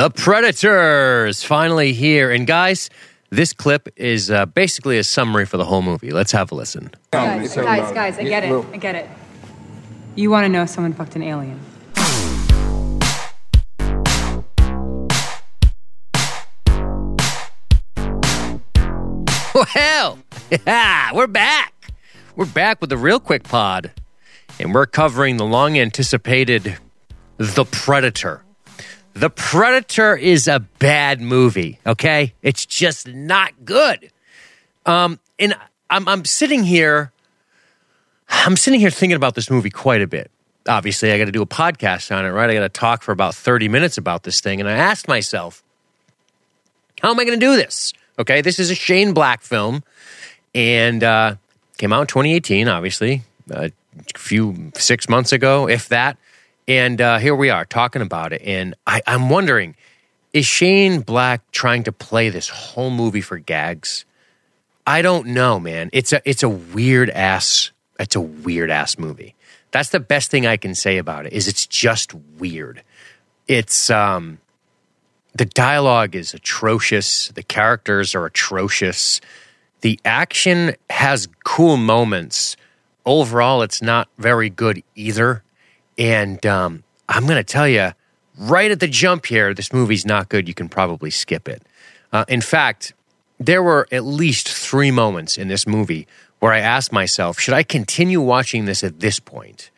[0.00, 2.30] The Predators finally here.
[2.30, 2.88] And guys,
[3.28, 6.10] this clip is uh, basically a summary for the whole movie.
[6.10, 6.90] Let's have a listen.
[7.10, 8.64] Guys, guys, guys, I get it.
[8.72, 9.06] I get it.
[10.14, 11.60] You want to know someone fucked an alien.
[19.54, 20.18] Well,
[20.66, 21.92] yeah, we're back.
[22.36, 23.90] We're back with the Real Quick Pod.
[24.58, 26.78] And we're covering the long anticipated
[27.36, 28.44] The Predator.
[29.14, 32.34] The Predator is a bad movie, okay?
[32.42, 34.10] It's just not good.
[34.86, 35.54] Um, and
[35.88, 37.12] I'm, I'm sitting here,
[38.28, 40.30] I'm sitting here thinking about this movie quite a bit.
[40.68, 42.48] Obviously, I got to do a podcast on it, right?
[42.48, 44.60] I got to talk for about 30 minutes about this thing.
[44.60, 45.62] And I asked myself,
[47.00, 47.92] how am I going to do this?
[48.18, 49.82] Okay, this is a Shane Black film
[50.54, 51.36] and uh,
[51.78, 53.72] came out in 2018, obviously, a
[54.16, 56.18] few, six months ago, if that.
[56.70, 58.42] And uh, here we are talking about it.
[58.42, 59.74] And I, I'm wondering,
[60.32, 64.04] is Shane Black trying to play this whole movie for gags?
[64.86, 65.90] I don't know, man.
[65.92, 69.34] It's a it's a weird ass it's a weird ass movie.
[69.72, 71.32] That's the best thing I can say about it.
[71.32, 72.84] Is it's just weird.
[73.48, 74.38] It's um
[75.34, 77.30] the dialogue is atrocious.
[77.34, 79.20] The characters are atrocious.
[79.80, 82.56] The action has cool moments.
[83.04, 85.42] Overall, it's not very good either.
[86.00, 87.92] And um, I'm going to tell you,
[88.38, 90.48] right at the jump here, this movie's not good.
[90.48, 91.62] You can probably skip it.
[92.10, 92.94] Uh, in fact,
[93.38, 97.62] there were at least three moments in this movie where I asked myself, should I
[97.62, 99.70] continue watching this at this point?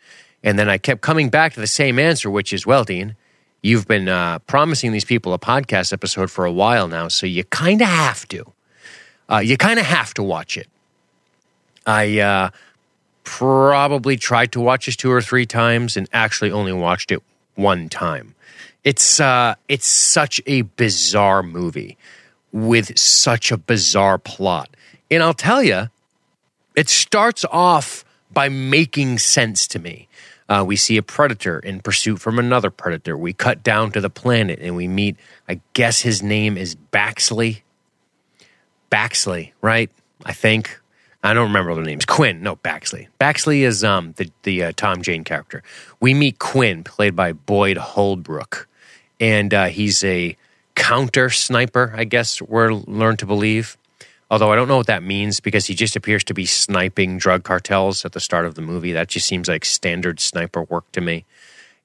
[0.43, 3.17] And then I kept coming back to the same answer, which is, well, Dean,
[3.61, 7.43] you've been uh, promising these people a podcast episode for a while now, so you
[7.43, 8.45] kind of have to.
[9.29, 10.69] Uh, you kind of have to watch it.
[11.85, 12.49] I uh,
[13.23, 17.21] probably tried to watch this two or three times and actually only watched it
[17.55, 18.35] one time.
[18.83, 21.97] It's uh, it's such a bizarre movie
[22.51, 24.69] with such a bizarre plot,
[25.09, 25.89] and I'll tell you,
[26.75, 30.07] it starts off by making sense to me.
[30.49, 33.17] Uh, we see a predator in pursuit from another predator.
[33.17, 35.15] We cut down to the planet and we meet,
[35.47, 37.61] I guess his name is Baxley.
[38.91, 39.89] Baxley, right?
[40.25, 40.79] I think.
[41.23, 42.05] I don't remember the names.
[42.05, 43.07] Quinn, no, Baxley.
[43.19, 45.63] Baxley is um, the, the uh, Tom Jane character.
[46.01, 48.67] We meet Quinn, played by Boyd Holbrook,
[49.21, 50.35] and uh, he's a
[50.75, 53.77] counter sniper, I guess we're learned to believe.
[54.29, 57.43] Although I don't know what that means because he just appears to be sniping drug
[57.43, 58.91] cartels at the start of the movie.
[58.91, 61.23] That just seems like standard sniper work to me.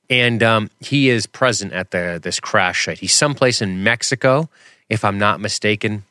[0.08, 3.00] And um, he is present at the this crash site.
[3.00, 4.48] He's someplace in Mexico,
[4.88, 6.04] if I'm not mistaken.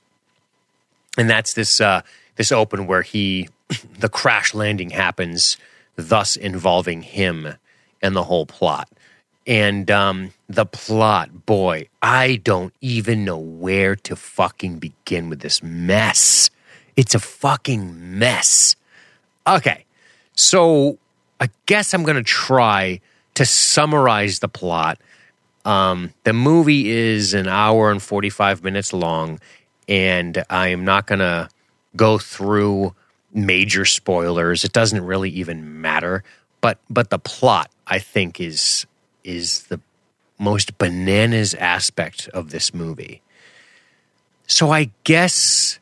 [1.17, 2.03] And that's this uh,
[2.37, 3.49] this open where he
[3.99, 5.57] the crash landing happens,
[5.95, 7.55] thus involving him
[8.01, 8.89] and the whole plot.
[9.45, 15.63] And um, the plot, boy, I don't even know where to fucking begin with this
[15.63, 16.49] mess.
[16.97, 18.75] It's a fucking mess.
[19.47, 19.85] Okay,
[20.35, 20.97] so
[21.39, 22.99] I guess I'm going to try
[23.35, 24.99] to summarize the plot.
[25.63, 29.39] Um, the movie is an hour and 45 minutes long,
[29.87, 31.49] and I am not going to
[31.97, 32.95] go through
[33.33, 34.63] major spoilers.
[34.63, 36.23] It doesn't really even matter.
[36.61, 38.85] But but the plot, I think, is
[39.23, 39.81] is the
[40.39, 43.21] most bananas aspect of this movie.
[44.47, 45.79] So I guess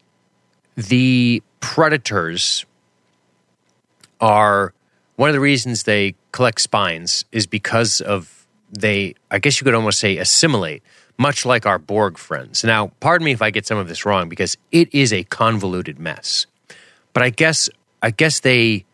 [0.75, 2.65] the predators
[4.19, 4.73] are
[5.15, 9.75] one of the reasons they collect spines is because of they I guess you could
[9.75, 10.83] almost say assimilate
[11.17, 12.63] much like our Borg friends.
[12.63, 15.99] Now, pardon me if I get some of this wrong because it is a convoluted
[15.99, 16.45] mess.
[17.13, 17.69] But I guess
[18.01, 18.85] I guess they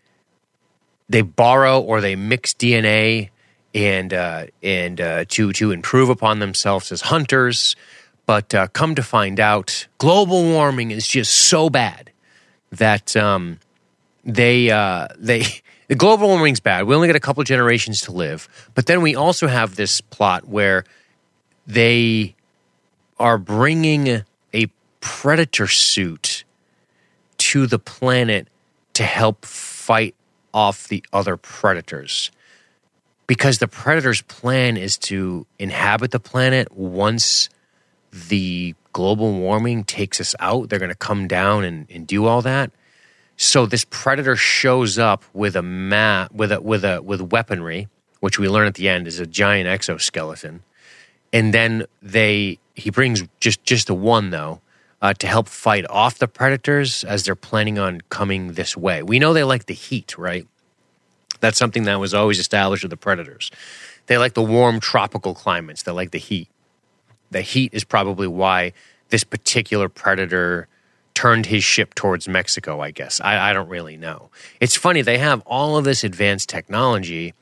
[1.09, 3.29] they borrow or they mix DNA
[3.73, 7.75] and uh, and uh, to to improve upon themselves as hunters.
[8.25, 12.11] But uh, come to find out, global warming is just so bad
[12.71, 13.59] that um,
[14.23, 15.43] they uh, they
[15.87, 16.85] the global warming's bad.
[16.85, 20.47] We only got a couple generations to live, but then we also have this plot
[20.47, 20.85] where
[21.67, 22.35] they
[23.19, 24.67] are bringing a
[24.99, 26.43] predator suit
[27.37, 28.47] to the planet
[28.93, 30.15] to help fight
[30.53, 32.31] off the other predators.
[33.27, 36.71] Because the predator's plan is to inhabit the planet.
[36.71, 37.49] Once
[38.11, 42.41] the global warming takes us out they're going to come down and, and do all
[42.41, 42.71] that.
[43.37, 47.87] So this predator shows up with a map with a with a with weaponry
[48.19, 50.63] which we learn at the end is a giant exoskeleton
[51.33, 54.61] and then they he brings just just the one though
[55.01, 59.19] uh, to help fight off the predators as they're planning on coming this way we
[59.19, 60.47] know they like the heat right
[61.41, 63.51] that's something that was always established with the predators.
[64.05, 65.83] They like the warm tropical climates.
[65.83, 66.47] They like the heat.
[67.29, 68.73] the heat is probably why
[69.09, 70.67] this particular predator
[71.13, 73.21] turned his ship towards Mexico, I guess.
[73.21, 74.29] I, I don't really know.
[74.59, 77.33] It's funny, they have all of this advanced technology,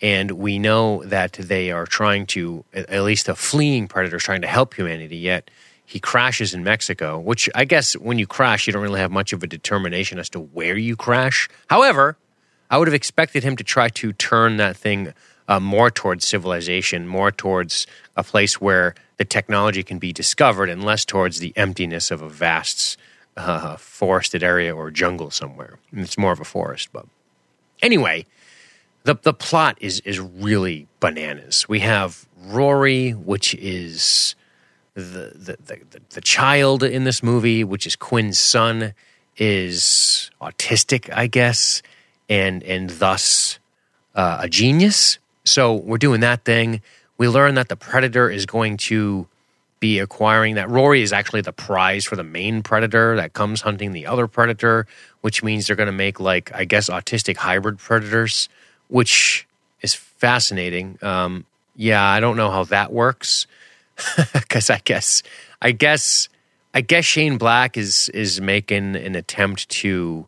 [0.00, 4.42] and we know that they are trying to, at least the fleeing predator is trying
[4.42, 5.50] to help humanity, yet
[5.84, 9.32] he crashes in Mexico, which I guess when you crash, you don't really have much
[9.32, 11.48] of a determination as to where you crash.
[11.68, 12.16] However,
[12.70, 15.14] I would have expected him to try to turn that thing
[15.48, 17.86] uh, more towards civilization, more towards
[18.16, 22.28] a place where the technology can be discovered, and less towards the emptiness of a
[22.28, 22.98] vast
[23.36, 25.78] uh, forested area or jungle somewhere.
[25.92, 27.06] It's more of a forest, but
[27.80, 28.26] anyway,
[29.04, 31.68] the the plot is is really bananas.
[31.68, 34.34] We have Rory, which is
[34.94, 38.94] the the, the, the child in this movie, which is Quinn's son,
[39.36, 41.82] is autistic, I guess,
[42.28, 43.58] and and thus
[44.14, 45.18] uh, a genius.
[45.44, 46.82] So we're doing that thing.
[47.16, 49.26] We learn that the predator is going to
[49.80, 50.68] be acquiring that.
[50.68, 54.86] Rory is actually the prize for the main predator that comes hunting the other predator,
[55.20, 58.48] which means they're going to make like I guess autistic hybrid predators,
[58.88, 59.46] which
[59.82, 60.98] is fascinating.
[61.02, 61.44] Um,
[61.76, 63.46] yeah, I don't know how that works
[64.32, 65.22] because I guess
[65.62, 66.28] I guess
[66.74, 70.26] I guess Shane Black is is making an attempt to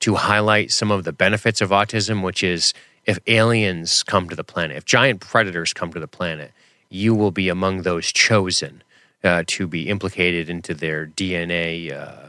[0.00, 2.72] to highlight some of the benefits of autism, which is
[3.04, 6.52] if aliens come to the planet, if giant predators come to the planet,
[6.88, 8.82] you will be among those chosen
[9.24, 12.27] uh, to be implicated into their DNA uh,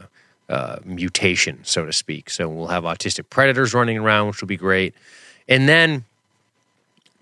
[0.50, 2.28] uh, mutation, so to speak.
[2.28, 4.94] So we'll have autistic predators running around, which will be great.
[5.48, 6.04] And then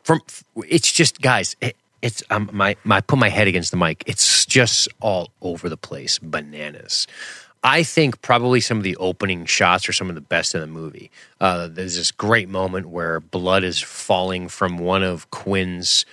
[0.02, 0.20] from
[0.66, 4.02] it's just guys, it, it's um, my my put my head against the mic.
[4.06, 7.06] It's just all over the place, bananas.
[7.62, 10.66] I think probably some of the opening shots are some of the best in the
[10.66, 11.10] movie.
[11.40, 16.06] Uh, there's this great moment where blood is falling from one of Quinn's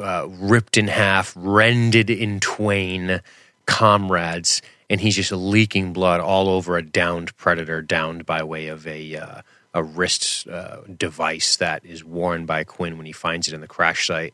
[0.00, 3.20] uh, ripped in half, rended in twain
[3.66, 8.86] comrades, and he's just leaking blood all over a downed predator, downed by way of
[8.86, 9.42] a uh,
[9.74, 13.68] a wrist uh, device that is worn by Quinn when he finds it in the
[13.68, 14.32] crash site.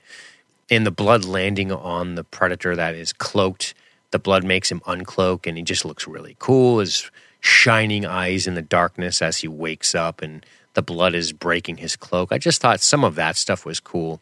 [0.71, 3.75] And the blood landing on the predator that is cloaked
[4.13, 6.79] the blood makes him uncloak, and he just looks really cool.
[6.79, 7.11] His
[7.41, 11.97] shining eyes in the darkness as he wakes up, and the blood is breaking his
[11.97, 12.31] cloak.
[12.31, 14.21] I just thought some of that stuff was cool.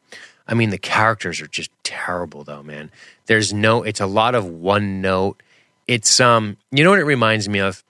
[0.49, 2.91] I mean, the characters are just terrible, though, man.
[3.27, 5.43] There's no, it's a lot of one note.
[5.91, 7.83] It's, um, you know what it reminds me of?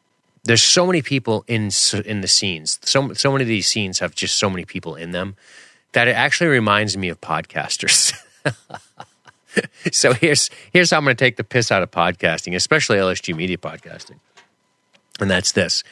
[0.44, 1.70] There's so many people in
[2.06, 2.78] in the scenes.
[2.82, 5.36] So so many of these scenes have just so many people in them
[5.92, 8.14] that it actually reminds me of podcasters.
[9.92, 13.36] so here's here's how I'm going to take the piss out of podcasting, especially LSG
[13.36, 14.18] media podcasting.
[15.20, 15.84] And that's this.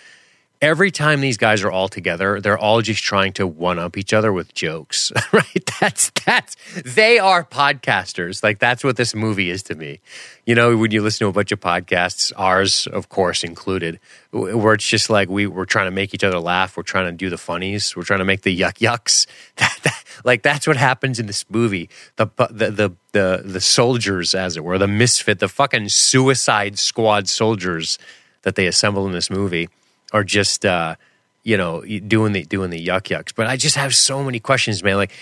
[0.61, 4.13] Every time these guys are all together, they're all just trying to one up each
[4.13, 5.71] other with jokes, right?
[5.81, 8.43] That's that's they are podcasters.
[8.43, 10.01] Like that's what this movie is to me.
[10.47, 14.01] You know, when you listen to a bunch of podcasts, ours of course included,
[14.33, 17.13] where it's just like we we're trying to make each other laugh, we're trying to
[17.13, 19.27] do the funnies, we're trying to make the yuck yucks.
[19.59, 21.89] That, that, like that's what happens in this movie.
[22.17, 27.29] The, the the the the soldiers, as it were, the misfit, the fucking Suicide Squad
[27.29, 27.99] soldiers
[28.43, 29.69] that they assemble in this movie
[30.13, 30.97] are just uh,
[31.43, 33.33] you know doing the doing the yuck yucks.
[33.35, 34.97] But I just have so many questions, man.
[34.97, 35.13] Like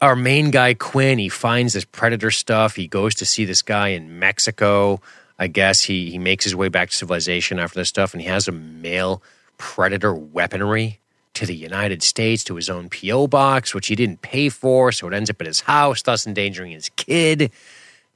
[0.00, 2.76] our main guy Quinn, he finds this predator stuff.
[2.76, 5.00] He goes to see this guy in Mexico.
[5.38, 8.28] I guess he he makes his way back to civilization after this stuff, and he
[8.28, 9.22] has a male
[9.58, 11.00] predator weaponry
[11.36, 13.26] to the United States to his own P.O.
[13.26, 14.90] box, which he didn't pay for.
[14.90, 17.50] So it ends up at his house, thus endangering his kid.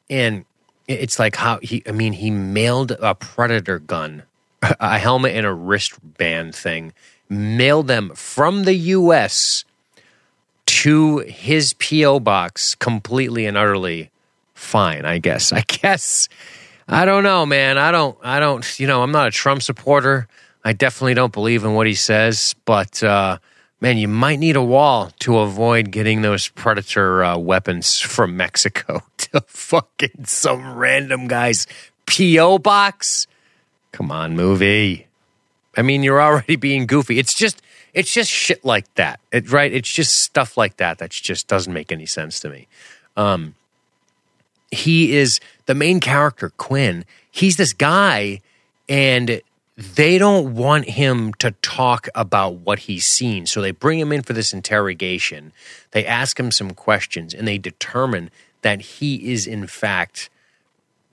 [0.09, 0.47] And
[0.89, 4.23] it's like how he, I mean, he mailed a predator gun,
[4.63, 6.93] a helmet and a wristband thing,
[7.29, 9.65] mailed them from the U.S.
[10.67, 12.21] to his P.O.
[12.21, 14.11] box completely and utterly
[14.55, 15.53] fine, I guess.
[15.53, 16.29] I guess.
[16.87, 17.79] I don't know, man.
[17.79, 20.27] I don't, I don't, you know, I'm not a Trump supporter.
[20.65, 23.39] I definitely don't believe in what he says, but uh,
[23.81, 29.03] man, you might need a wall to avoid getting those predator uh, weapons from Mexico
[29.19, 31.67] to fucking some random guy's
[32.07, 33.27] PO box.
[33.93, 35.07] Come on, movie.
[35.77, 37.19] I mean, you're already being goofy.
[37.19, 37.63] It's just,
[37.95, 39.73] it's just shit like that, it, right?
[39.73, 42.67] It's just stuff like that that just doesn't make any sense to me.
[43.17, 43.55] Um,
[44.71, 47.05] he is the main character, Quinn.
[47.31, 48.41] He's this guy,
[48.89, 49.41] and
[49.81, 53.47] they don't want him to talk about what he's seen.
[53.47, 55.53] So they bring him in for this interrogation.
[55.93, 58.31] They ask him some questions and they determine
[58.61, 60.29] that he is in fact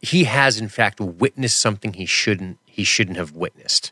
[0.02, 3.92] he has in fact witnessed something he shouldn't he shouldn't have witnessed.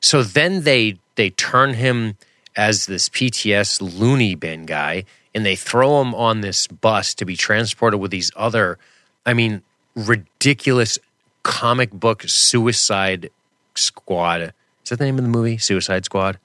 [0.00, 2.16] So then they they turn him
[2.56, 7.36] as this PTS loony bin guy and they throw him on this bus to be
[7.36, 8.78] transported with these other
[9.24, 9.62] I mean
[9.94, 10.98] ridiculous
[11.44, 13.30] comic book Suicide
[13.74, 14.40] Squad.
[14.82, 15.56] Is that the name of the movie?
[15.58, 16.38] Suicide Squad.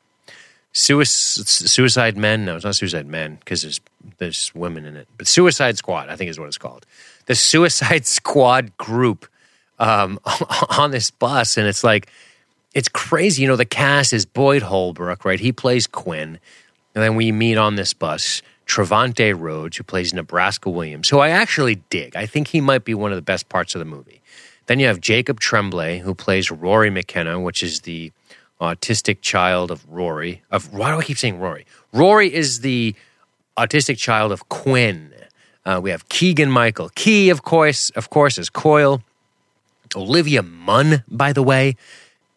[0.74, 2.46] Suicide, Suicide Men.
[2.46, 3.82] No, it's not Suicide Men because there's
[4.20, 5.08] there's women in it.
[5.18, 6.86] But Suicide Squad, I think, is what it's called.
[7.26, 9.28] The Suicide Squad group
[9.84, 10.20] um,
[10.78, 12.10] on this bus, and it's like
[12.74, 13.44] it's crazy.
[13.44, 15.40] You know, the cast is Boyd Holbrook, right?
[15.40, 16.40] He plays Quinn,
[16.96, 21.30] and then we meet on this bus Trevante Rhodes, who plays Nebraska Williams, who I
[21.30, 22.16] actually dig.
[22.16, 24.22] I think he might be one of the best parts of the movie.
[24.68, 28.14] Then you have Jacob Tremblay, who plays Rory McKenna, which is the
[28.62, 30.42] autistic child of Rory.
[30.50, 31.66] Of why do I keep saying Rory?
[31.92, 32.96] Rory is the
[33.58, 35.14] autistic child of Quinn.
[35.66, 36.90] Uh, we have Keegan Michael.
[36.96, 39.02] Key, of course, of course, is Coyle.
[39.96, 41.76] Olivia Munn, by the way,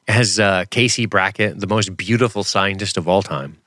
[0.09, 3.59] as uh, Casey Brackett, the most beautiful scientist of all time.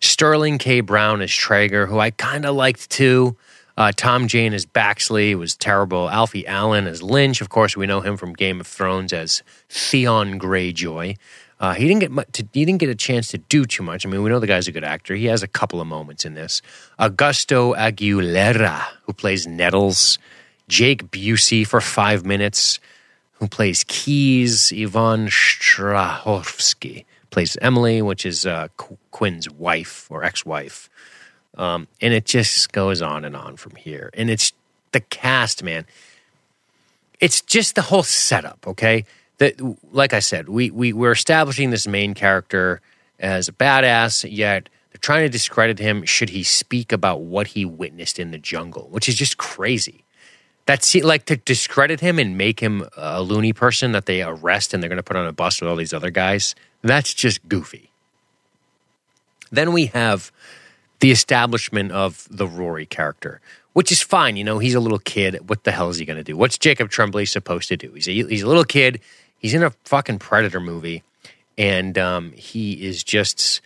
[0.00, 0.80] Sterling K.
[0.80, 3.36] Brown as Traeger, who I kind of liked too.
[3.76, 6.10] Uh, Tom Jane as Baxley was terrible.
[6.10, 7.40] Alfie Allen as Lynch.
[7.40, 11.16] Of course, we know him from Game of Thrones as Theon Greyjoy.
[11.60, 14.06] Uh, he didn't get much to, he didn't get a chance to do too much.
[14.06, 15.14] I mean, we know the guy's a good actor.
[15.14, 16.62] He has a couple of moments in this.
[16.98, 20.18] Augusto Aguilera, who plays Nettles.
[20.68, 22.80] Jake Busey for five minutes,
[23.40, 24.72] who plays Keyes.
[24.72, 30.88] Yvonne Strahovski plays Emily, which is uh, Qu- Quinn's wife or ex-wife.
[31.56, 34.10] Um, and it just goes on and on from here.
[34.14, 34.52] And it's
[34.92, 35.86] the cast, man.
[37.18, 39.04] It's just the whole setup, okay?
[39.40, 39.58] that
[39.90, 42.80] like I said, we, we we're establishing this main character
[43.18, 47.64] as a badass, yet they're trying to discredit him should he speak about what he
[47.64, 50.04] witnessed in the jungle, which is just crazy.
[50.66, 54.82] That's like to discredit him and make him a loony person that they arrest and
[54.82, 56.54] they're going to put on a bus with all these other guys.
[56.82, 57.90] That's just goofy.
[59.50, 60.30] Then we have
[61.00, 63.40] the establishment of the Rory character,
[63.72, 64.36] which is fine.
[64.36, 65.48] You know, he's a little kid.
[65.48, 66.36] What the hell is he going to do?
[66.36, 67.92] What's Jacob Tremblay supposed to do?
[67.92, 69.00] He's a, he's a little kid.
[69.38, 71.02] He's in a fucking Predator movie,
[71.56, 73.60] and um, he is just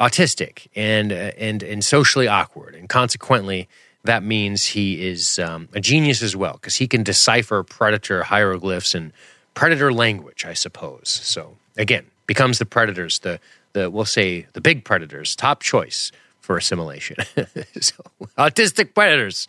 [0.00, 3.68] autistic and uh, and and socially awkward, and consequently,
[4.04, 8.94] that means he is um, a genius as well because he can decipher Predator hieroglyphs
[8.94, 9.12] and
[9.54, 11.08] Predator language, I suppose.
[11.08, 13.38] So again, becomes the Predators the
[13.74, 17.16] the we'll say the big Predators top choice for assimilation.
[17.80, 17.94] so
[18.38, 19.46] autistic Predators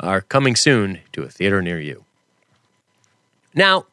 [0.00, 2.04] are coming soon to a theater near you.
[3.54, 3.86] Now,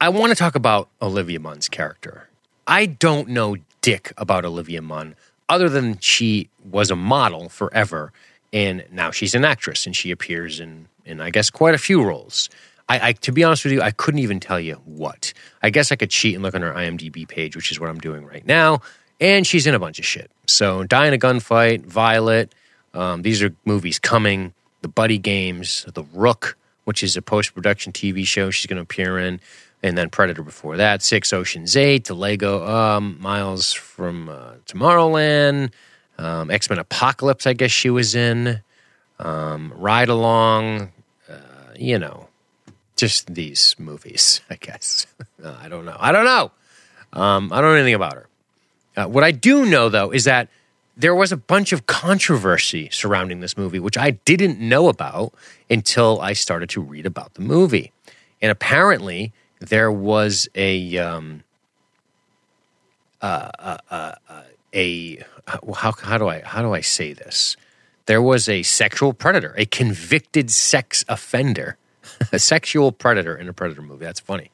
[0.00, 2.28] I want to talk about Olivia Munn's character.
[2.66, 5.16] I don't know dick about Olivia Munn
[5.48, 8.12] other than she was a model forever
[8.52, 12.02] and now she's an actress and she appears in in I guess quite a few
[12.02, 12.48] roles.
[12.88, 15.32] I, I, to be honest with you, I couldn't even tell you what.
[15.62, 18.00] I guess I could cheat and look on her IMDb page, which is what I'm
[18.00, 18.80] doing right now.
[19.20, 20.30] And she's in a bunch of shit.
[20.46, 22.52] So, Die in a Gunfight, Violet.
[22.92, 24.52] Um, these are movies coming.
[24.82, 28.82] The Buddy Games, The Rook, which is a post production TV show she's going to
[28.82, 29.40] appear in
[29.82, 35.72] and then Predator before that, Six Oceans Eight, to Lego um, Miles from uh, Tomorrowland,
[36.22, 38.60] um, X Men Apocalypse, I guess she was in,
[39.18, 40.92] um, Ride Along,
[41.28, 41.34] uh,
[41.76, 42.28] you know,
[42.96, 45.06] just these movies, I guess.
[45.44, 45.96] uh, I don't know.
[45.98, 46.50] I don't know.
[47.12, 48.28] Um, I don't know anything about her.
[48.96, 50.48] Uh, what I do know, though, is that
[50.96, 55.32] there was a bunch of controversy surrounding this movie, which I didn't know about
[55.70, 57.92] until I started to read about the movie.
[58.42, 61.42] And apparently, there was a um,
[63.22, 64.42] uh, uh, uh,
[64.74, 65.22] a
[65.74, 67.56] how how do I how do I say this?
[68.06, 71.76] There was a sexual predator, a convicted sex offender,
[72.32, 74.04] a sexual predator in a predator movie.
[74.04, 74.50] That's funny.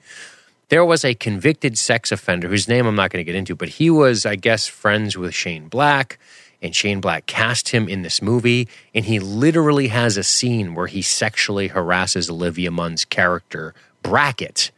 [0.69, 3.71] There was a convicted sex offender whose name I'm not going to get into, but
[3.71, 6.19] he was, I guess, friends with Shane Black
[6.61, 10.89] and Shane Black cast him in this movie, and he literally has a scene where
[10.89, 14.71] he sexually harasses Olivia Munn's character Brackett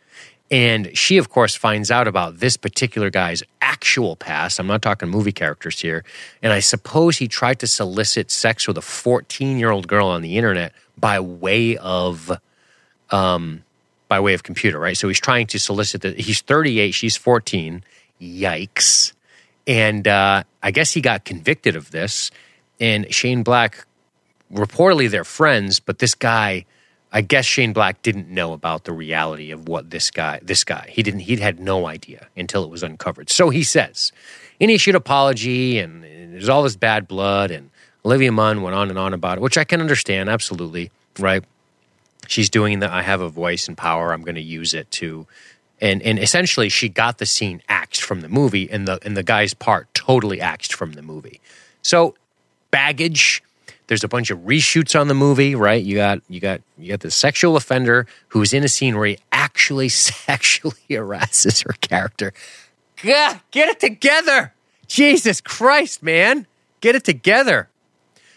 [0.51, 4.59] and she, of course, finds out about this particular guy's actual past.
[4.59, 6.05] I'm not talking movie characters here.
[6.43, 10.23] And I suppose he tried to solicit sex with a 14 year old girl on
[10.23, 12.33] the internet by way of,
[13.11, 13.63] um,
[14.09, 14.97] by way of computer, right?
[14.97, 17.85] So he's trying to solicit that he's 38, she's 14.
[18.21, 19.13] Yikes.
[19.67, 22.31] And uh, I guess he got convicted of this.
[22.81, 23.87] And Shane Black,
[24.53, 26.67] reportedly they're friends, but this guy
[27.13, 30.89] I guess Shane Black didn't know about the reality of what this guy, this guy,
[30.91, 33.31] he didn't, he had no idea until it was uncovered.
[33.31, 34.13] So he says,
[34.61, 37.71] and he issued apology, and, there's all this bad blood, and
[38.05, 41.45] Olivia Munn went on and on about it, which I can understand absolutely, right?
[42.29, 42.91] She's doing that.
[42.91, 44.13] I have a voice and power.
[44.13, 45.27] I'm going to use it to,
[45.81, 49.23] and and essentially she got the scene axed from the movie, and the and the
[49.23, 51.41] guy's part totally axed from the movie.
[51.83, 52.15] So
[52.71, 53.43] baggage
[53.91, 55.83] There's a bunch of reshoots on the movie, right?
[55.83, 59.19] You got you got you got the sexual offender who's in a scene where he
[59.33, 62.33] actually sexually harasses her character.
[63.03, 64.55] God, get it together.
[64.87, 66.47] Jesus Christ, man.
[66.81, 67.69] Get it together.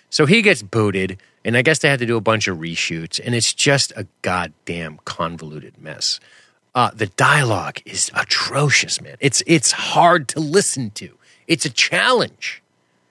[0.10, 3.22] So he gets booted, and I guess they had to do a bunch of reshoots,
[3.24, 6.20] and it's just a goddamn convoluted mess.
[6.74, 9.18] Uh, the dialogue is atrocious, man.
[9.20, 11.16] It's it's hard to listen to.
[11.48, 12.64] It's a challenge.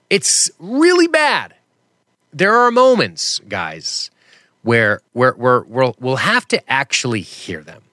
[0.09, 1.53] It's really bad.
[2.33, 4.09] There are moments, guys,
[4.63, 7.83] where where where we'll, we'll have to actually hear them.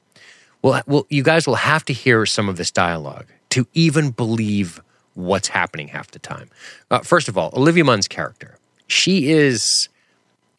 [0.63, 4.81] Well, well, you guys will have to hear some of this dialogue to even believe
[5.15, 6.51] what's happening half the time.
[6.91, 8.57] Uh, first of all, Olivia Munn's character,
[8.87, 9.89] she is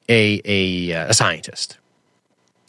[0.09, 1.77] a a, uh, a scientist.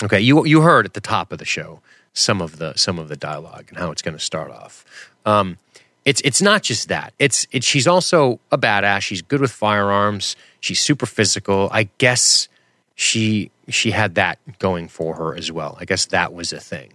[0.02, 1.80] Okay, you you heard at the top of the show
[2.12, 4.84] some of the some of the dialogue and how it's going to start off.
[5.24, 5.58] Um,
[6.04, 7.14] it's it's not just that.
[7.18, 9.00] It's it, she's also a badass.
[9.02, 10.36] She's good with firearms.
[10.62, 11.68] She's super physical.
[11.72, 12.48] I guess
[12.94, 15.76] she she had that going for her as well.
[15.80, 16.92] I guess that was a thing.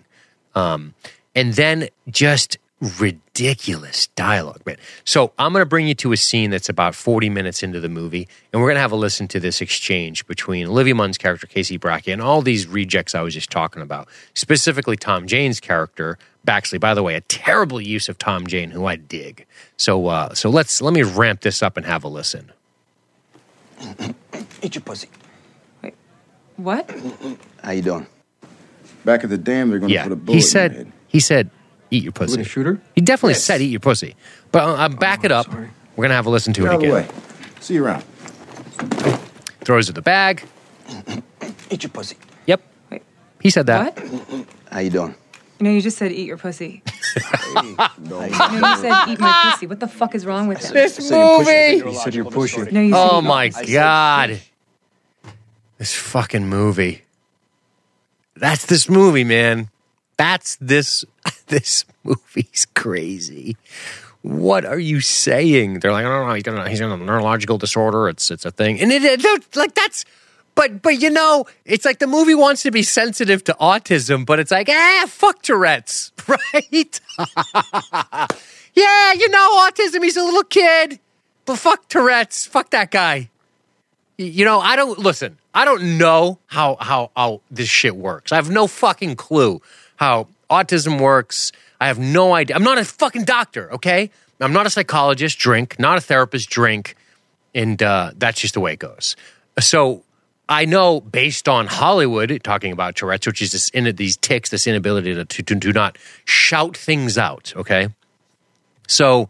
[0.56, 0.94] Um,
[1.36, 4.78] and then just ridiculous dialogue, man.
[5.04, 7.90] So I'm going to bring you to a scene that's about 40 minutes into the
[7.90, 11.46] movie, and we're going to have a listen to this exchange between Olivia Munn's character,
[11.46, 16.18] Casey Brackett, and all these rejects I was just talking about, specifically Tom Jane's character,
[16.48, 16.80] Baxley.
[16.80, 19.46] By the way, a terrible use of Tom Jane, who I dig.
[19.76, 22.54] So, uh, so let's let me ramp this up and have a listen.
[24.62, 25.08] Eat your pussy.
[25.84, 25.94] Wait,
[26.58, 26.90] what?
[27.64, 28.08] How you doing?
[29.06, 30.72] Back at the dam, they're going to Yeah, put a bullet he in your said
[30.74, 30.92] head.
[31.08, 31.50] he said
[31.92, 32.32] eat your pussy.
[32.38, 32.82] With a shooter?
[32.96, 33.44] He definitely Yes.
[33.44, 34.16] said eat your pussy.
[34.52, 35.46] But uh, uh, back it up.
[35.46, 35.70] sorry.
[35.96, 37.08] We're gonna have a listen to Get it out of the again.
[37.08, 37.16] way.
[37.62, 38.04] See you around.
[39.62, 40.44] Throws it the bag.
[41.70, 42.16] Eat your pussy.
[42.46, 43.04] Yep, Wait,
[43.42, 43.96] he said that.
[43.98, 44.46] what?
[44.72, 45.16] How you doing?
[45.60, 46.82] No, you just said eat your pussy.
[47.54, 47.88] No.
[47.98, 49.68] No, you said eat my pussy.
[49.68, 50.74] What the fuck is wrong with him?
[50.74, 51.90] This Saying movie.
[51.90, 52.68] He said you're pushing.
[52.72, 54.42] No, you said Oh my god.
[55.78, 57.04] This fucking movie.
[58.36, 59.70] That's this movie, man.
[60.18, 61.06] That's this
[61.48, 63.58] this movie's crazy.
[64.22, 65.80] What are you saying?
[65.80, 68.10] They're like, I don't know, he's got a, he's got a neurological disorder.
[68.10, 70.06] It's it's a thing, and it, it like that's.
[70.58, 74.40] But but you know, it's like the movie wants to be sensitive to autism, but
[74.40, 77.00] it's like ah, fuck Tourette's, right?
[78.74, 80.04] yeah, you know, autism.
[80.04, 81.00] He's a little kid,
[81.46, 82.48] but fuck Tourette's.
[82.48, 83.30] Fuck that guy.
[84.18, 85.38] You know, I don't listen.
[85.54, 88.32] I don't know how how how this shit works.
[88.32, 89.62] I have no fucking clue
[89.98, 91.52] how autism works.
[91.80, 92.56] I have no idea.
[92.56, 93.72] I'm not a fucking doctor.
[93.74, 94.10] Okay,
[94.42, 95.38] I'm not a psychologist.
[95.38, 96.50] Drink, not a therapist.
[96.50, 96.96] Drink,
[97.54, 99.16] and uh, that's just the way it goes.
[99.60, 100.04] So
[100.50, 104.66] I know based on Hollywood talking about Tourette's, which is this in these tics, this
[104.66, 107.54] inability to, to, to not shout things out.
[107.56, 107.90] Okay,
[108.88, 109.30] so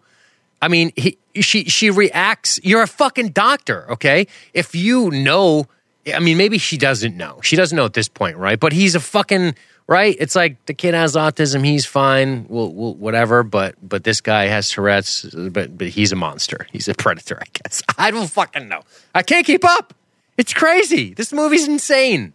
[0.62, 2.60] I mean, he, she she reacts.
[2.64, 4.28] You're a fucking doctor, okay?
[4.54, 5.68] If you know,
[6.14, 7.40] I mean, maybe she doesn't know.
[7.42, 8.60] She doesn't know at this point, right?
[8.60, 9.56] But he's a fucking
[9.88, 10.16] right.
[10.20, 11.66] It's like the kid has autism.
[11.66, 12.46] He's fine.
[12.48, 13.44] Well, well whatever.
[13.44, 15.26] But but this guy has Tourette's.
[15.34, 16.68] But but he's a monster.
[16.72, 17.40] He's a predator.
[17.40, 17.84] I guess.
[17.98, 18.82] I don't fucking know.
[19.14, 19.94] I can't keep up.
[20.38, 21.14] It's crazy.
[21.14, 22.34] This movie's insane,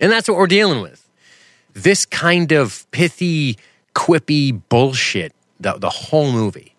[0.00, 1.04] and that's what we're dealing with
[1.74, 3.58] this kind of pithy,
[3.94, 6.74] quippy bullshit the, the whole movie.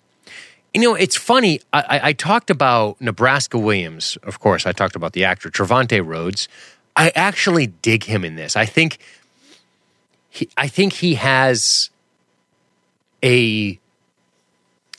[0.73, 1.61] You know, it's funny.
[1.71, 4.65] I, I, talked about Nebraska Williams, of course.
[4.65, 6.49] I talked about the actor Trevante Rhodes.
[6.97, 8.57] I actually dig him in this.
[8.57, 8.97] I think
[10.29, 11.91] he, I think he has
[13.23, 13.79] a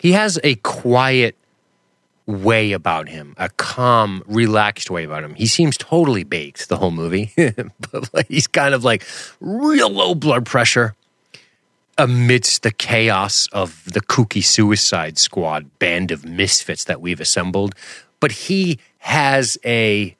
[0.00, 1.36] he has a quiet
[2.26, 5.34] way about him, a calm, relaxed way about him.
[5.34, 9.04] He seems totally baked the whole movie, but like, he's kind of like
[9.40, 10.94] real low blood pressure
[11.98, 17.74] amidst the chaos of the kooky Suicide Squad band of misfits that we've assembled.
[18.20, 20.16] But he has a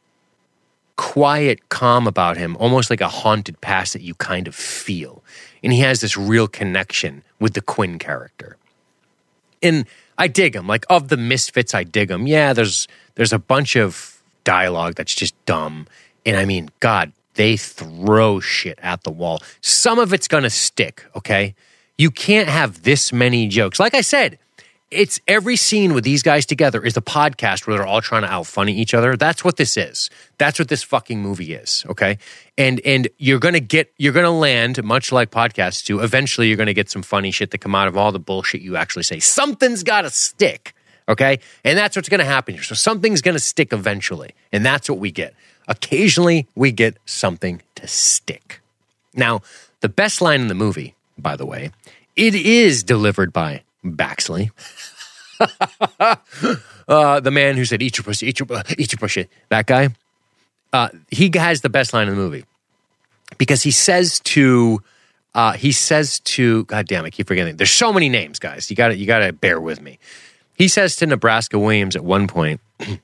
[0.97, 5.23] quiet calm about him, almost like a haunted past that you kind of feel.
[5.62, 8.57] And he has this real connection with the Quinn character
[9.62, 9.87] and
[10.18, 10.66] I dig them.
[10.66, 12.26] Like of the misfits, I dig them.
[12.26, 15.87] Yeah, there's there's a bunch of dialogue that's just dumb,
[16.24, 19.40] and I mean, God, they throw shit at the wall.
[19.61, 21.05] Some of it's gonna stick.
[21.14, 21.55] Okay,
[21.98, 23.79] you can't have this many jokes.
[23.79, 24.38] Like I said,
[24.90, 28.29] it's every scene with these guys together is a podcast where they're all trying to
[28.31, 29.16] out funny each other.
[29.16, 30.11] That's what this is.
[30.38, 31.85] That's what this fucking movie is.
[31.88, 32.18] Okay.
[32.57, 36.72] And and you're gonna get you're gonna land, much like podcasts do, eventually you're gonna
[36.72, 39.18] get some funny shit that come out of all the bullshit you actually say.
[39.18, 40.75] Something's gotta stick.
[41.09, 41.40] Okay.
[41.64, 42.62] And that's what's gonna happen here.
[42.62, 44.35] So something's gonna stick eventually.
[44.53, 45.35] And that's what we get.
[45.66, 48.61] Occasionally we get something to stick.
[49.14, 49.40] Now,
[49.81, 51.72] the best line in the movie, by the way,
[52.14, 53.62] it is delivered by
[53.94, 54.51] Baxley.
[56.88, 59.66] uh, the man who said "eat your pussy, eat your, uh, eat your pussy," that
[59.66, 59.90] guy,
[60.72, 62.44] uh, he has the best line in the movie
[63.38, 64.83] because he says to
[65.35, 67.57] uh, he says to God damn, I keep forgetting.
[67.57, 68.70] There's so many names, guys.
[68.70, 69.99] You got to you got to bear with me.
[70.55, 72.61] He says to Nebraska Williams at one point.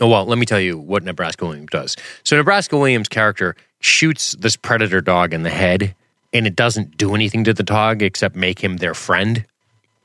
[0.00, 1.96] Oh, well, let me tell you what Nebraska Williams does.
[2.22, 5.94] So, Nebraska Williams' character shoots this predator dog in the head,
[6.32, 9.44] and it doesn't do anything to the dog except make him their friend.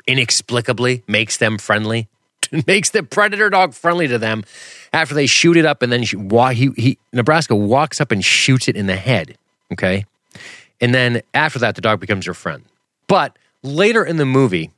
[0.07, 2.07] Inexplicably, makes them friendly,
[2.67, 4.43] makes the predator dog friendly to them.
[4.91, 8.75] After they shoot it up, and then he, he, Nebraska walks up and shoots it
[8.75, 9.37] in the head.
[9.71, 10.05] Okay,
[10.79, 12.63] and then after that, the dog becomes your friend.
[13.07, 14.71] But later in the movie,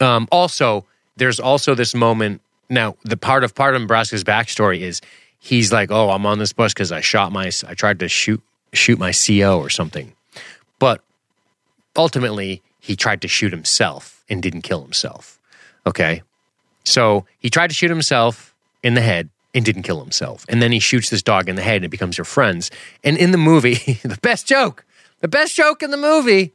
[0.00, 2.40] um, also there's also this moment
[2.72, 5.02] now, the part of part of Nebraska's backstory is
[5.38, 8.42] he's like, "Oh, I'm on this bus because I shot my, I tried to shoot
[8.72, 10.12] shoot my CO or something,"
[10.78, 11.02] but
[11.96, 15.38] ultimately he tried to shoot himself and didn't kill himself.
[15.86, 16.22] Okay,
[16.84, 20.72] so he tried to shoot himself in the head and didn't kill himself, and then
[20.72, 22.70] he shoots this dog in the head and it becomes your friends.
[23.04, 24.84] And in the movie, the best joke,
[25.20, 26.52] the best joke in the movie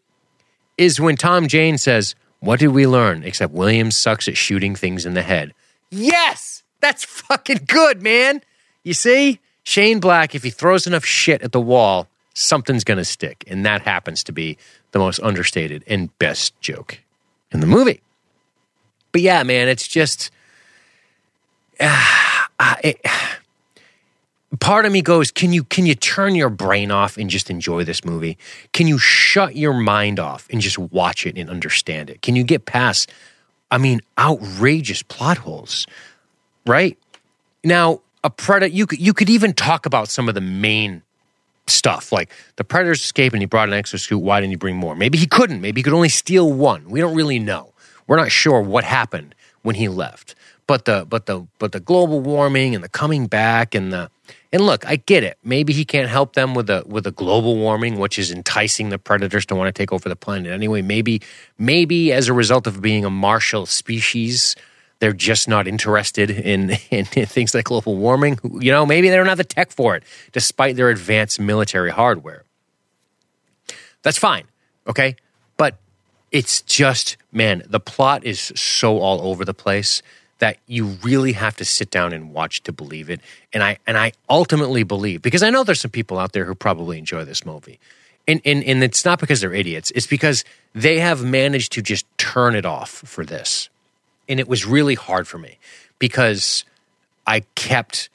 [0.78, 3.24] is when Tom Jane says, "What did we learn?
[3.24, 5.54] Except Williams sucks at shooting things in the head."
[5.90, 8.42] Yes, that's fucking good, man.
[8.84, 13.06] You see, Shane Black, if he throws enough shit at the wall, something's going to
[13.06, 13.44] stick.
[13.48, 14.58] And that happens to be
[14.92, 17.00] the most understated and best joke
[17.52, 18.02] in the movie.
[19.12, 20.32] But yeah, man, it's just.
[22.60, 23.00] Uh, it,
[24.60, 27.84] part of me goes can you can you turn your brain off and just enjoy
[27.84, 28.36] this movie
[28.74, 32.44] can you shut your mind off and just watch it and understand it can you
[32.44, 33.12] get past
[33.70, 35.88] I mean, outrageous plot holes,
[36.66, 36.98] right?
[37.64, 41.04] Now, a predator, you could, you could even talk about some of the main
[41.70, 44.22] stuff, like the predator's escape and he brought an exosuit.
[44.22, 44.96] Why didn't he bring more?
[44.96, 45.62] Maybe he couldn't.
[45.62, 46.90] Maybe he could only steal one.
[46.90, 47.74] We don't really know.
[48.08, 50.36] We're not sure what happened when he left.
[50.66, 54.12] But the but the but the global warming and the coming back and the
[54.52, 55.38] and look, I get it.
[55.44, 59.00] Maybe he can't help them with the with the global warming, which is enticing the
[59.00, 60.82] predators to want to take over the planet anyway.
[60.82, 61.22] Maybe
[61.58, 64.56] maybe as a result of being a martial species,
[65.00, 68.40] they're just not interested in, in, in things like global warming.
[68.44, 72.44] You know, maybe they don't have the tech for it, despite their advanced military hardware.
[74.02, 74.46] That's fine,
[74.88, 75.16] okay?
[75.58, 75.78] But
[76.32, 80.02] it's just, man, the plot is so all over the place
[80.40, 83.22] that you really have to sit down and watch to believe it.
[83.54, 86.54] And I and I ultimately believe because I know there's some people out there who
[86.54, 87.80] probably enjoy this movie.
[88.28, 89.92] And, and and it's not because they're idiots.
[89.96, 90.44] It's because
[90.76, 93.70] they have managed to just turn it off for this.
[94.30, 95.58] And it was really hard for me
[96.00, 96.66] because
[97.26, 98.10] I kept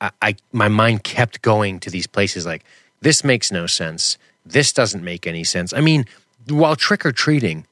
[0.00, 2.64] I, I my mind kept going to these places like
[3.00, 4.18] this makes no sense.
[4.44, 5.72] This doesn't make any sense.
[5.72, 6.06] I mean,
[6.48, 7.66] while trick or treating,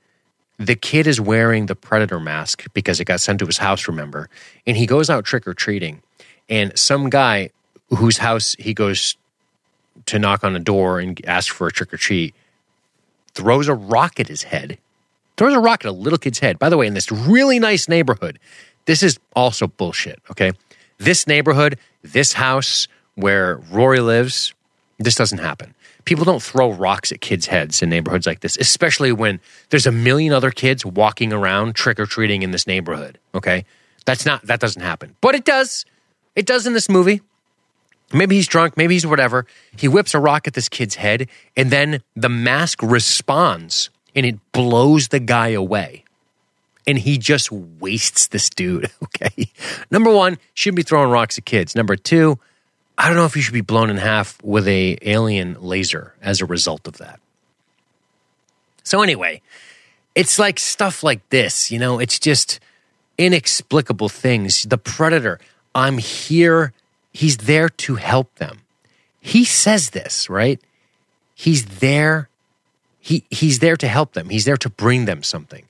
[0.59, 4.29] the kid is wearing the predator mask because it got sent to his house, remember?
[4.67, 6.03] And he goes out trick or treating.
[6.49, 7.51] And some guy
[7.89, 9.17] whose house he goes
[10.07, 12.35] to knock on a door and ask for a trick or treat
[13.33, 14.79] throws a rock at his head.
[15.37, 16.59] Throws a rock at a little kid's head.
[16.59, 18.39] By the way, in this really nice neighborhood,
[18.87, 20.53] this is also bullshit, okay?
[20.99, 24.55] This neighborhood, this house where Rory lives,
[24.99, 29.13] this doesn't happen people don't throw rocks at kids' heads in neighborhoods like this, especially
[29.13, 33.19] when there's a million other kids walking around trick or treating in this neighborhood.
[33.35, 33.65] Okay.
[34.05, 35.17] That's not, that doesn't happen.
[35.21, 35.85] But it does.
[36.37, 37.23] It does in this movie.
[38.13, 39.47] Maybe he's drunk, maybe he's whatever.
[39.77, 44.39] He whips a rock at this kid's head, and then the mask responds and it
[44.53, 46.05] blows the guy away.
[46.87, 48.91] And he just wastes this dude.
[49.05, 49.49] Okay.
[49.93, 51.77] Number one, shouldn't be throwing rocks at kids.
[51.77, 52.39] Number two,
[52.99, 56.41] I don't know if you should be blown in half with a alien laser as
[56.41, 57.21] a result of that.
[58.83, 59.41] So anyway,
[60.15, 62.61] it's like stuff like this, you know, it's just
[63.17, 64.65] inexplicable things.
[64.65, 65.39] The predator,
[65.75, 66.73] I'm here,
[67.13, 68.59] he's there to help them.
[69.21, 70.61] He says this, right?
[71.35, 72.29] He's there
[73.05, 74.31] he he's there to help them.
[74.31, 75.67] He's there to bring them something.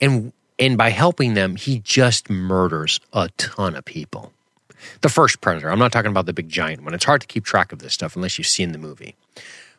[0.00, 4.32] And and by helping them, he just murders a ton of people.
[5.02, 5.70] The first Predator.
[5.70, 6.94] I'm not talking about the big giant one.
[6.94, 9.16] It's hard to keep track of this stuff unless you've seen the movie.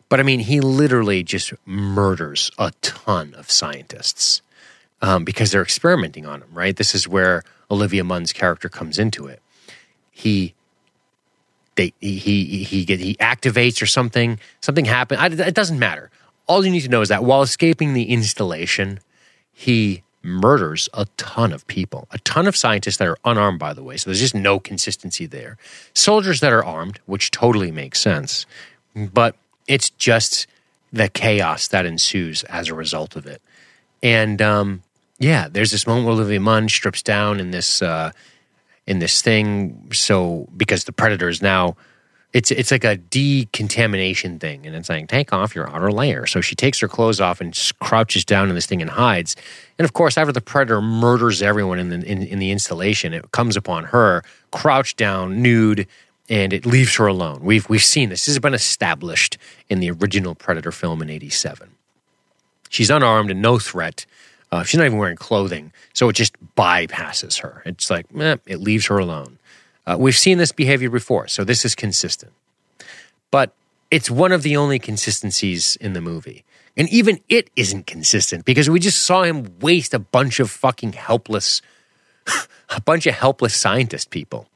[0.07, 4.43] But I mean, he literally just murders a ton of scientists
[5.01, 6.75] um, because they're experimenting on him, right?
[6.75, 9.41] This is where Olivia Munn's character comes into it.
[10.11, 10.53] He
[11.73, 14.39] they, he he he get he activates or something.
[14.61, 15.39] Something happened.
[15.39, 16.11] it doesn't matter.
[16.49, 18.99] All you need to know is that while escaping the installation,
[19.53, 23.83] he murders a ton of people, a ton of scientists that are unarmed, by the
[23.83, 23.95] way.
[23.95, 25.57] So there's just no consistency there.
[25.93, 28.45] Soldiers that are armed, which totally makes sense.
[28.95, 29.35] But
[29.67, 30.47] it's just
[30.91, 33.41] the chaos that ensues as a result of it.
[34.01, 34.83] And um,
[35.19, 38.11] yeah, there's this moment where Olivia Munn strips down in this uh,
[38.87, 39.89] in this thing.
[39.93, 41.75] So because the predator is now,
[42.31, 46.27] it's it's like a decontamination thing, and it's like take off your outer layer.
[46.27, 49.35] So she takes her clothes off and crouches down in this thing and hides.
[49.79, 53.31] And of course, after the predator murders everyone in the in, in the installation, it
[53.31, 55.87] comes upon her crouched down, nude,
[56.29, 57.39] and it leaves her alone.
[57.41, 58.25] We've we've seen this.
[58.25, 59.37] This has been established
[59.67, 61.71] in the original Predator film in '87.
[62.69, 64.05] She's unarmed and no threat.
[64.51, 67.63] Uh, she's not even wearing clothing, so it just bypasses her.
[67.65, 69.38] It's like eh, it leaves her alone.
[69.89, 72.31] Uh, we've seen this behavior before, so this is consistent.
[73.31, 73.55] But
[73.89, 76.43] it's one of the only consistencies in the movie.
[76.77, 80.93] And even it isn't consistent because we just saw him waste a bunch of fucking
[80.93, 81.63] helpless,
[82.69, 84.47] a bunch of helpless scientist people.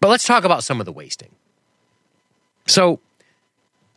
[0.00, 1.34] But let's talk about some of the wasting.
[2.66, 3.00] So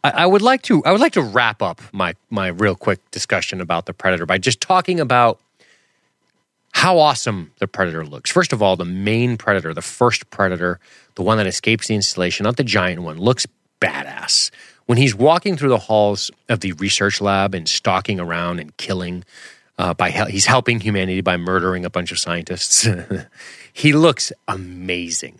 [0.03, 2.99] I, I would like to I would like to wrap up my my real quick
[3.11, 5.39] discussion about the Predator by just talking about
[6.77, 8.29] how awesome the Predator looks.
[8.29, 10.79] First of all, the main Predator, the first Predator,
[11.15, 13.47] the one that escapes the installation, not the giant one, looks
[13.81, 14.51] badass.
[14.85, 19.23] When he's walking through the halls of the research lab and stalking around and killing,
[19.79, 22.87] uh, by hel- he's helping humanity by murdering a bunch of scientists.
[23.73, 25.39] he looks amazing,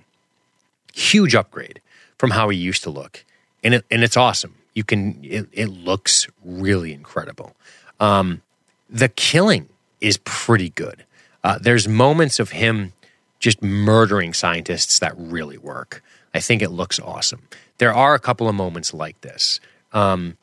[0.91, 1.82] huge upgrade
[2.17, 3.23] from how he used to look,
[3.63, 4.56] and it, and it's awesome.
[4.73, 7.56] You can it, it looks really incredible.
[8.00, 8.41] Um,
[8.89, 9.69] the killing
[10.02, 11.04] is pretty good.
[11.43, 12.93] Uh, there's moments of him
[13.39, 16.04] just murdering scientists that really work.
[16.34, 17.47] I think it looks awesome.
[17.78, 19.60] There are a couple of moments like this.
[19.93, 20.38] Um,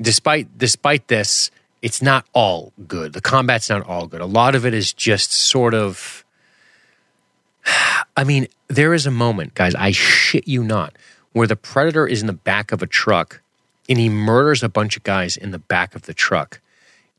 [0.00, 1.50] despite despite this,
[1.82, 3.12] it's not all good.
[3.12, 4.20] The combat's not all good.
[4.20, 6.24] A lot of it is just sort of.
[8.16, 9.74] I mean, there is a moment, guys.
[9.74, 10.96] I shit you not,
[11.32, 13.42] where the predator is in the back of a truck,
[13.88, 16.60] and he murders a bunch of guys in the back of the truck.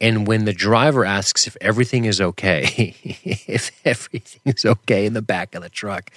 [0.02, 2.96] And when the driver asks if everything is okay,
[3.48, 6.12] if everything's okay in the back of the truck,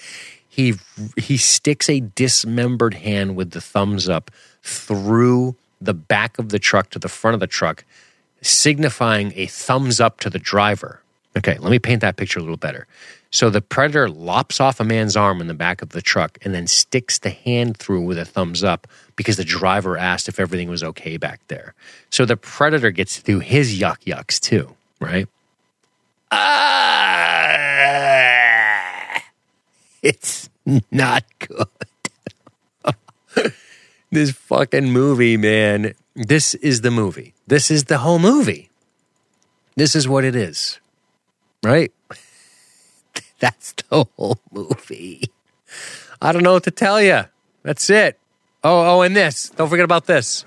[0.49, 0.75] he
[1.17, 4.31] he sticks a dismembered hand with the thumbs up
[4.63, 7.85] through the back of the truck to the front of the truck,
[8.43, 11.01] signifying a thumbs up to the driver.
[11.37, 12.89] Okay, let me paint that picture a little better.
[13.31, 16.55] So the predator lops off a man's arm in the back of the truck and
[16.55, 18.87] then sticks the hand through with a thumbs up
[19.17, 21.75] because the driver asked if everything was okay back there.
[22.11, 25.29] So the predator gets to do his yuck yucks too, right?
[26.31, 26.79] Ah,
[30.03, 30.49] it's
[30.91, 31.67] not good.
[34.11, 35.93] this fucking movie, man.
[36.15, 37.35] This is the movie.
[37.47, 38.71] This is the whole movie.
[39.77, 40.81] This is what it is,
[41.63, 41.93] right?
[43.41, 45.31] That's the whole movie.
[46.21, 47.23] I don't know what to tell you.
[47.63, 48.19] That's it.
[48.65, 49.51] Oh, oh, and this.
[49.51, 50.45] Don't forget about this.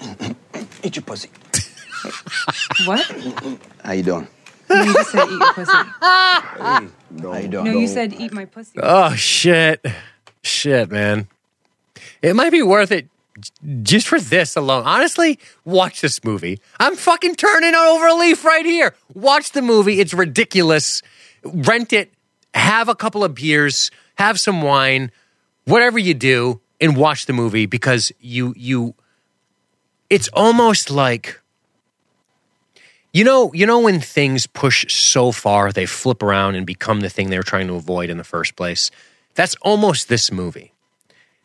[0.82, 1.30] Eat your pussy.
[2.84, 3.04] What?
[3.82, 4.28] How you doing?
[4.70, 5.72] No, you just said eat your pussy.
[6.00, 6.80] How
[7.40, 7.48] you?
[7.48, 8.78] No, you said eat my pussy.
[8.80, 9.84] Oh shit,
[10.42, 11.26] shit, man.
[12.22, 13.08] It might be worth it
[13.82, 14.84] just for this alone.
[14.84, 16.60] Honestly, watch this movie.
[16.78, 18.94] I'm fucking turning over a leaf right here.
[19.14, 20.00] Watch the movie.
[20.00, 21.02] It's ridiculous.
[21.54, 22.12] Rent it.
[22.54, 23.90] Have a couple of beers.
[24.16, 25.10] Have some wine.
[25.64, 28.94] Whatever you do, and watch the movie because you you.
[30.10, 31.40] It's almost like.
[33.10, 37.08] You know, you know when things push so far they flip around and become the
[37.08, 38.90] thing they were trying to avoid in the first place.
[39.34, 40.72] That's almost this movie.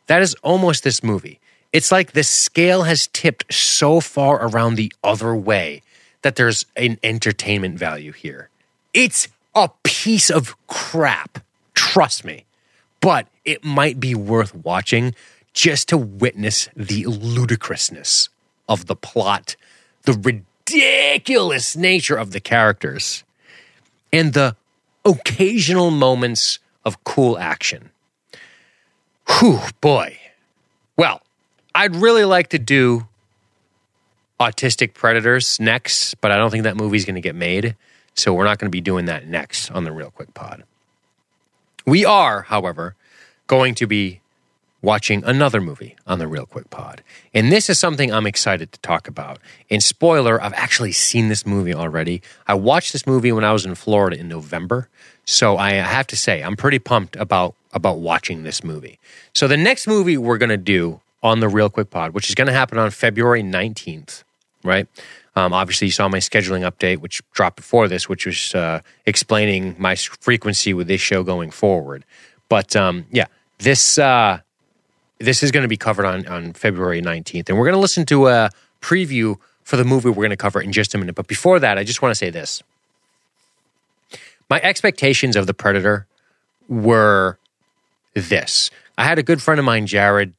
[0.07, 1.39] That is almost this movie.
[1.71, 5.81] It's like the scale has tipped so far around the other way
[6.21, 8.49] that there's an entertainment value here.
[8.93, 11.39] It's a piece of crap,
[11.73, 12.45] trust me.
[13.01, 15.13] But it might be worth watching
[15.53, 18.29] just to witness the ludicrousness
[18.67, 19.55] of the plot,
[20.03, 23.23] the ridiculous nature of the characters,
[24.11, 24.55] and the
[25.05, 27.91] occasional moments of cool action.
[29.27, 30.17] Whew, boy.
[30.97, 31.21] Well,
[31.75, 33.07] I'd really like to do
[34.39, 37.75] Autistic Predators next, but I don't think that movie's going to get made.
[38.15, 40.63] So we're not going to be doing that next on the Real Quick Pod.
[41.85, 42.95] We are, however,
[43.47, 44.21] going to be
[44.81, 47.01] watching another movie on the Real Quick Pod.
[47.33, 49.39] And this is something I'm excited to talk about.
[49.69, 52.21] And spoiler, I've actually seen this movie already.
[52.47, 54.89] I watched this movie when I was in Florida in November.
[55.25, 58.99] So I have to say, I'm pretty pumped about about watching this movie.
[59.33, 62.35] So the next movie we're going to do on the Real Quick Pod, which is
[62.35, 64.23] going to happen on February 19th,
[64.63, 64.87] right?
[65.35, 69.75] Um, obviously, you saw my scheduling update, which dropped before this, which was uh, explaining
[69.79, 72.05] my frequency with this show going forward.
[72.49, 73.25] But um, yeah,
[73.57, 74.39] this uh,
[75.19, 78.05] this is going to be covered on on February 19th, and we're going to listen
[78.07, 78.49] to a
[78.81, 81.15] preview for the movie we're going to cover in just a minute.
[81.15, 82.61] But before that, I just want to say this:
[84.49, 86.05] my expectations of the Predator
[86.67, 87.39] were
[88.13, 88.69] this.
[88.97, 90.33] I had a good friend of mine, Jared,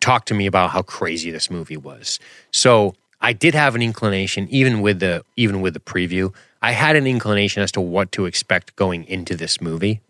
[0.00, 2.18] talk to me about how crazy this movie was.
[2.50, 6.96] So I did have an inclination, even with the even with the preview, I had
[6.96, 10.00] an inclination as to what to expect going into this movie.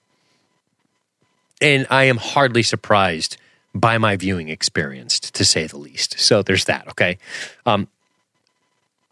[1.60, 3.36] And I am hardly surprised
[3.74, 6.18] by my viewing experience, to say the least.
[6.18, 6.88] So there's that.
[6.88, 7.18] Okay,
[7.66, 7.88] um,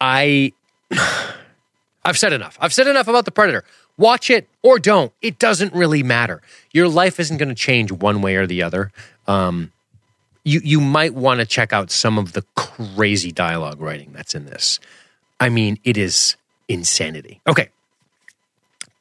[0.01, 0.53] I
[2.05, 2.57] I've said enough.
[2.61, 3.65] I've said enough about the Predator.
[3.97, 5.13] Watch it or don't.
[5.21, 6.41] It doesn't really matter.
[6.73, 8.93] Your life isn't going to change one way or the other.
[9.27, 9.73] Um,
[10.49, 14.47] you you might want to check out some of the crazy dialogue writing that's in
[14.47, 14.81] this.
[15.39, 16.37] I mean, it is
[16.69, 17.41] insanity.
[17.47, 17.69] Okay.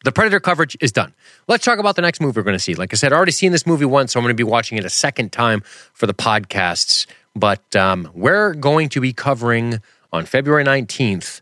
[0.03, 1.13] The Predator coverage is done.
[1.47, 2.75] Let's talk about the next movie we're going to see.
[2.75, 4.77] Like I said, I already seen this movie once, so I'm going to be watching
[4.77, 5.61] it a second time
[5.93, 7.07] for the podcasts.
[7.35, 9.81] But um, we're going to be covering
[10.13, 11.41] on February 19th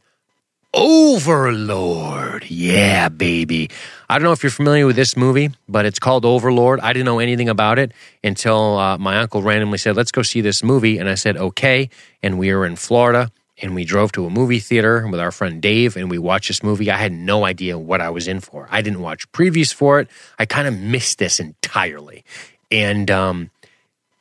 [0.76, 2.46] Overlord.
[2.50, 3.70] Yeah, baby.
[4.10, 6.82] I don't know if you're familiar with this movie, but it's called Overlord.
[6.82, 10.42] I didn't know anything about it until uh, my uncle randomly said, Let's go see
[10.42, 10.98] this movie.
[10.98, 11.90] And I said, Okay.
[12.22, 15.62] And we were in Florida and we drove to a movie theater with our friend
[15.62, 16.92] Dave and we watched this movie.
[16.92, 18.68] I had no idea what I was in for.
[18.70, 20.10] I didn't watch previews for it.
[20.38, 22.26] I kind of missed this entirely.
[22.70, 23.50] And um,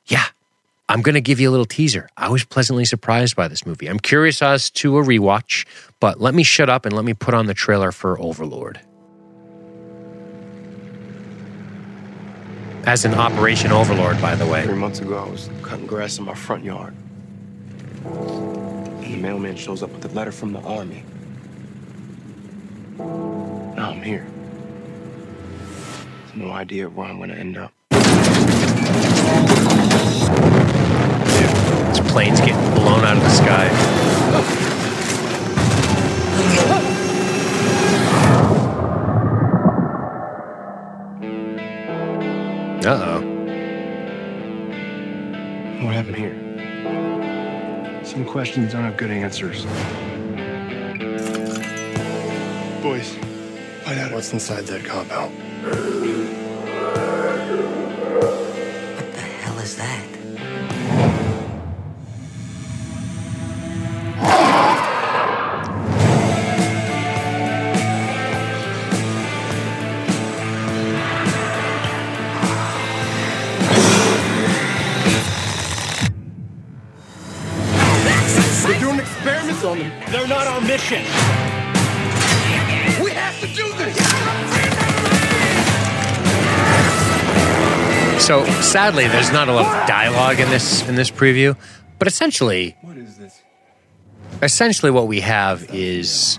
[0.06, 0.26] yeah,
[0.86, 2.10] I'm going to give you a little teaser.
[2.16, 3.86] I was pleasantly surprised by this movie.
[3.86, 5.66] I'm curious as to a rewatch,
[5.98, 8.80] but let me shut up and let me put on the trailer for Overlord.
[12.86, 14.64] As an Operation Overlord, by the way.
[14.64, 16.94] Three months ago, I was cutting grass in my front yard.
[18.04, 21.02] And the mailman shows up with a letter from the army.
[22.98, 24.26] Now I'm here.
[26.34, 27.72] No idea where I'm gonna end up.
[31.94, 33.68] This plane's getting blown out of the sky.
[42.84, 43.20] Uh oh.
[45.84, 46.34] What happened here?
[48.04, 49.64] Some questions don't have good answers.
[52.82, 53.14] Boys,
[53.84, 56.43] find out what's inside that compound.
[88.24, 91.56] So sadly, there's not a lot of dialogue in this in this preview,
[91.98, 93.42] but essentially, What is this?
[94.42, 96.38] essentially what we have is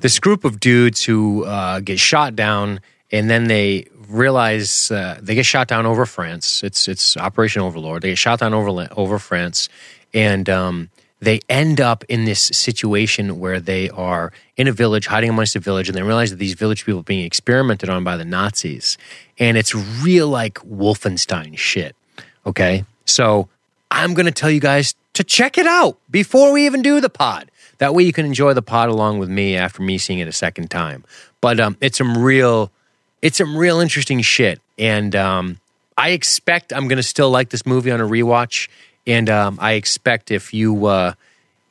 [0.00, 2.78] this group of dudes who uh, get shot down,
[3.10, 6.62] and then they realize uh, they get shot down over France.
[6.62, 8.02] It's it's Operation Overlord.
[8.02, 9.68] They get shot down over over France,
[10.14, 10.88] and um,
[11.24, 15.60] they end up in this situation where they are in a village, hiding amongst a
[15.60, 18.96] village, and they realize that these village people are being experimented on by the Nazis,
[19.38, 21.96] and it's real like Wolfenstein shit.
[22.46, 23.48] Okay, so
[23.90, 27.10] I'm going to tell you guys to check it out before we even do the
[27.10, 27.50] pod.
[27.78, 30.32] That way you can enjoy the pod along with me after me seeing it a
[30.32, 31.04] second time.
[31.40, 32.70] But um, it's some real,
[33.22, 35.60] it's some real interesting shit, and um,
[35.96, 38.68] I expect I'm going to still like this movie on a rewatch,
[39.06, 41.14] and um, I expect if you, uh,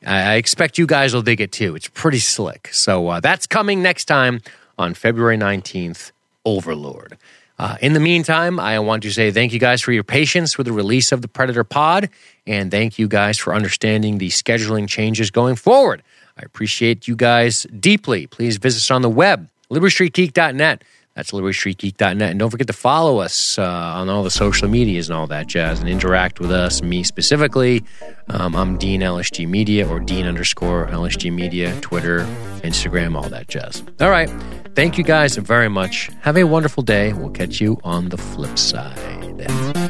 [0.06, 1.74] I expect you guys will dig it too.
[1.74, 2.68] It's pretty slick.
[2.72, 4.40] So uh, that's coming next time
[4.78, 6.12] on February 19th.
[6.44, 7.16] Overlord.
[7.58, 10.66] Uh, in the meantime, I want to say thank you guys for your patience with
[10.66, 12.10] the release of the Predator Pod,
[12.46, 16.02] and thank you guys for understanding the scheduling changes going forward.
[16.36, 18.26] I appreciate you guys deeply.
[18.26, 20.82] Please visit us on the web, libertystreetgeek.net.
[21.14, 22.30] That's libertystreetgeek.net.
[22.30, 25.46] And don't forget to follow us uh, on all the social medias and all that
[25.46, 27.84] jazz and interact with us, me specifically.
[28.28, 32.20] Um, I'm Dean LSG Media or Dean underscore LSG Media, Twitter,
[32.62, 33.84] Instagram, all that jazz.
[34.00, 34.28] All right.
[34.74, 36.10] Thank you guys very much.
[36.22, 37.12] Have a wonderful day.
[37.12, 39.83] We'll catch you on the flip side.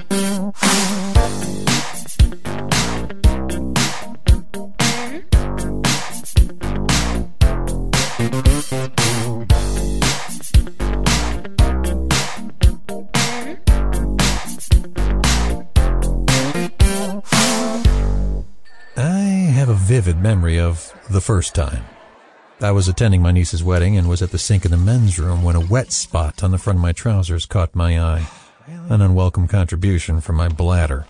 [19.94, 21.84] Vivid memory of the first time.
[22.60, 25.44] I was attending my niece's wedding and was at the sink in the men's room
[25.44, 28.26] when a wet spot on the front of my trousers caught my eye.
[28.66, 31.06] An unwelcome contribution from my bladder.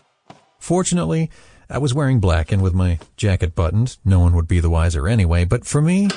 [0.59, 1.30] Fortunately,
[1.70, 3.97] I was wearing black and with my jacket buttoned.
[4.05, 6.11] No one would be the wiser anyway, but for me,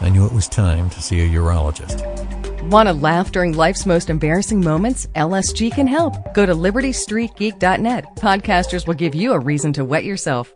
[0.00, 2.04] I knew it was time to see a urologist.
[2.70, 5.08] Want to laugh during life's most embarrassing moments?
[5.16, 6.34] LSG can help.
[6.34, 8.04] Go to libertystreetgeek.net.
[8.14, 10.54] Podcasters will give you a reason to wet yourself.